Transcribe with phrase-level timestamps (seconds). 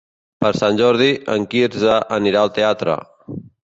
[0.43, 2.97] Per Sant Jordi en Quirze anirà al teatre.